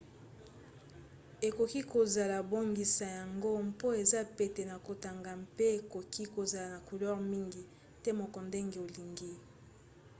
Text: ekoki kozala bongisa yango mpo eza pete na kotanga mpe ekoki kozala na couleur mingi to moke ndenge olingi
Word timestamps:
ekoki 1.47 1.81
kozala 1.91 2.37
bongisa 2.49 3.05
yango 3.19 3.49
mpo 3.71 3.87
eza 4.01 4.21
pete 4.37 4.61
na 4.71 4.77
kotanga 4.85 5.31
mpe 5.43 5.65
ekoki 5.77 6.23
kozala 6.35 6.67
na 6.73 6.79
couleur 6.87 7.17
mingi 7.31 7.61
to 8.03 8.09
moke 8.19 8.39
ndenge 8.47 8.77
olingi 8.87 9.31